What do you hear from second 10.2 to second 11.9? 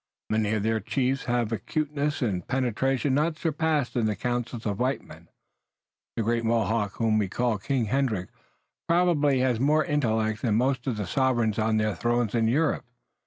than most of the sovereigns on